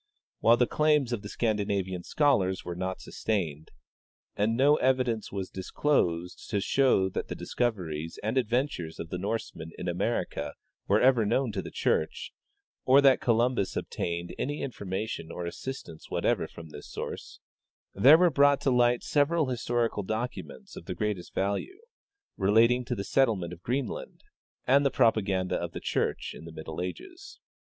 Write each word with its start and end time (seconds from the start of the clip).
While 0.39 0.57
the 0.57 0.65
claims 0.65 1.13
of 1.13 1.21
the 1.21 1.29
Scandinavian 1.29 2.01
scholars 2.01 2.65
were 2.65 2.73
not 2.75 2.99
sustained, 3.01 3.69
and 4.35 4.57
no 4.57 4.77
evidence 4.77 5.31
was 5.31 5.51
disclosed 5.51 6.49
to 6.49 6.59
show 6.59 7.07
that 7.09 7.27
the 7.27 7.35
discoveries 7.35 8.17
and 8.23 8.35
adventures 8.35 8.99
of 8.99 9.09
the 9.09 9.19
Norsemen 9.19 9.73
in 9.77 9.87
America 9.87 10.55
were 10.87 10.99
ever 10.99 11.23
known 11.23 11.51
to 11.51 11.61
the 11.61 11.69
church, 11.69 12.33
or 12.83 12.99
that 13.01 13.21
Columbus 13.21 13.75
obtained 13.75 14.33
any 14.39 14.61
information 14.63 15.29
or 15.31 15.45
assistance 15.45 16.09
whatever 16.09 16.47
from 16.47 16.69
this 16.69 16.87
source, 16.89 17.39
there 17.93 18.17
were 18.17 18.31
brought 18.31 18.59
to 18.61 18.71
light 18.71 19.03
several 19.03 19.49
historical 19.49 20.03
docu 20.03 20.43
ments 20.43 20.75
of 20.75 20.85
the 20.85 20.95
greatest 20.95 21.35
value, 21.35 21.77
relating 22.37 22.83
to 22.85 22.95
the 22.95 23.03
settlement 23.03 23.53
of 23.53 23.61
Green 23.61 23.85
land 23.85 24.21
and 24.65 24.83
the 24.83 24.89
propaganda 24.89 25.57
of 25.57 25.73
the 25.73 25.79
church 25.79 26.31
in 26.33 26.45
the 26.45 26.51
middle 26.51 26.81
ages. 26.81 27.39